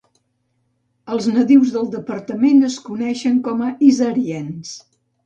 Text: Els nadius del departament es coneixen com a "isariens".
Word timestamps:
Els 1.15 1.27
nadius 1.35 1.73
del 1.75 1.85
departament 1.95 2.63
es 2.69 2.79
coneixen 2.87 3.37
com 3.49 3.63
a 3.67 3.71
"isariens". 3.91 4.73